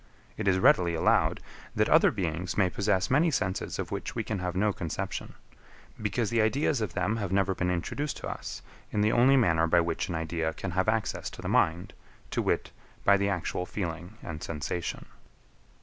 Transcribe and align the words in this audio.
It 0.35 0.47
is 0.47 0.57
readily 0.57 0.95
allowed, 0.95 1.41
that 1.75 1.87
other 1.87 2.09
beings 2.09 2.57
may 2.57 2.71
possess 2.71 3.11
many 3.11 3.29
senses 3.29 3.77
of 3.77 3.91
which 3.91 4.15
we 4.15 4.23
can 4.23 4.39
have 4.39 4.55
no 4.55 4.73
conception; 4.73 5.35
because 6.01 6.31
the 6.31 6.41
ideas 6.41 6.81
of 6.81 6.95
them 6.95 7.17
have 7.17 7.31
never 7.31 7.53
been 7.53 7.69
introduced 7.69 8.17
to 8.17 8.27
us 8.27 8.63
in 8.91 9.01
the 9.01 9.11
only 9.11 9.37
manner 9.37 9.67
by 9.67 9.79
which 9.79 10.09
an 10.09 10.15
idea 10.15 10.53
can 10.55 10.71
have 10.71 10.89
access 10.89 11.29
to 11.29 11.43
the 11.43 11.47
mind, 11.47 11.93
to 12.31 12.41
wit, 12.41 12.71
by 13.05 13.15
the 13.15 13.29
actual 13.29 13.67
feeling 13.67 14.17
and 14.23 14.41
sensation. 14.41 15.05